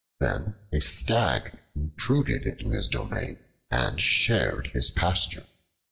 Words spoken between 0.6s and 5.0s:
a Stag intruded into his domain and shared his